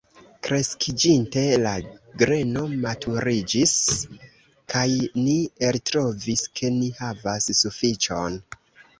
[0.45, 1.73] Kreskiĝinte la
[2.21, 3.73] greno maturiĝis,
[4.73, 4.85] kaj
[5.25, 5.35] ni
[5.67, 8.39] eltrovis, ke ni havas sufiĉon.